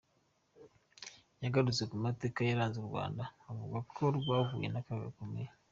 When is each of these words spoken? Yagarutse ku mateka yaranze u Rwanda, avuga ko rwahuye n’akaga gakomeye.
Yagarutse 1.43 1.83
ku 1.89 1.95
mateka 2.05 2.39
yaranze 2.41 2.77
u 2.81 2.87
Rwanda, 2.89 3.23
avuga 3.49 3.77
ko 3.93 4.03
rwahuye 4.17 4.67
n’akaga 4.69 5.03
gakomeye. 5.07 5.49